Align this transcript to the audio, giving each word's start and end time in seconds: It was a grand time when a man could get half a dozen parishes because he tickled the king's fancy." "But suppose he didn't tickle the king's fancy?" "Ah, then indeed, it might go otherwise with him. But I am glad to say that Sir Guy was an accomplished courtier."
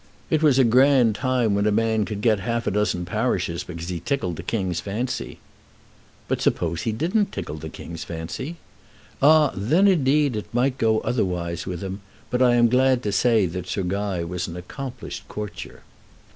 It 0.31 0.41
was 0.41 0.57
a 0.57 0.63
grand 0.63 1.13
time 1.13 1.53
when 1.53 1.67
a 1.67 1.71
man 1.71 2.05
could 2.05 2.21
get 2.21 2.39
half 2.39 2.65
a 2.65 2.71
dozen 2.71 3.05
parishes 3.05 3.63
because 3.63 3.89
he 3.89 3.99
tickled 3.99 4.35
the 4.37 4.41
king's 4.41 4.79
fancy." 4.79 5.37
"But 6.27 6.41
suppose 6.41 6.81
he 6.81 6.91
didn't 6.91 7.31
tickle 7.31 7.57
the 7.57 7.69
king's 7.69 8.03
fancy?" 8.03 8.55
"Ah, 9.21 9.51
then 9.55 9.87
indeed, 9.87 10.35
it 10.35 10.51
might 10.55 10.79
go 10.79 11.01
otherwise 11.01 11.67
with 11.67 11.83
him. 11.83 12.01
But 12.31 12.41
I 12.41 12.55
am 12.55 12.67
glad 12.67 13.03
to 13.03 13.11
say 13.11 13.45
that 13.45 13.67
Sir 13.67 13.83
Guy 13.83 14.23
was 14.23 14.47
an 14.47 14.57
accomplished 14.57 15.27
courtier." 15.27 15.83